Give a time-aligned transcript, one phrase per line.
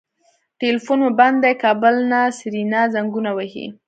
[0.59, 3.65] ټليفون مو بند دی کابل نه سېرېنا زنګونه وهي.